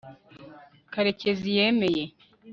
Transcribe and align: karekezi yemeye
karekezi 0.93 1.47
yemeye 1.57 2.03